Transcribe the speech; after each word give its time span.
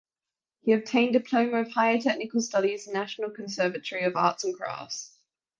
He 0.61 0.71
obtained 0.71 1.13
diploma 1.13 1.59
of 1.59 1.71
Higher 1.71 1.99
Technical 2.01 2.41
Studies 2.41 2.87
National 2.87 3.29
Conservatory 3.29 4.03
of 4.05 4.15
Arts 4.15 4.43
and 4.43 4.55
Crafts. 4.57 5.15